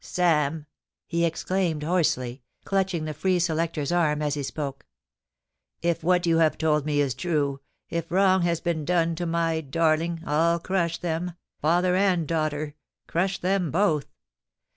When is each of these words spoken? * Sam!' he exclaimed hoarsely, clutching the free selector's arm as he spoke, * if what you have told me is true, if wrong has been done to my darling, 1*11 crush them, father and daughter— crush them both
* 0.01 0.03
Sam!' 0.19 0.65
he 1.05 1.25
exclaimed 1.25 1.83
hoarsely, 1.83 2.41
clutching 2.65 3.05
the 3.05 3.13
free 3.13 3.37
selector's 3.37 3.91
arm 3.91 4.19
as 4.23 4.33
he 4.33 4.41
spoke, 4.41 4.87
* 5.35 5.51
if 5.83 6.03
what 6.03 6.25
you 6.25 6.39
have 6.39 6.57
told 6.57 6.87
me 6.87 6.99
is 6.99 7.13
true, 7.13 7.59
if 7.87 8.09
wrong 8.09 8.41
has 8.41 8.59
been 8.61 8.83
done 8.83 9.13
to 9.13 9.27
my 9.27 9.61
darling, 9.61 10.17
1*11 10.25 10.63
crush 10.63 10.97
them, 10.97 11.33
father 11.59 11.95
and 11.95 12.27
daughter— 12.27 12.73
crush 13.07 13.37
them 13.37 13.69
both 13.69 14.07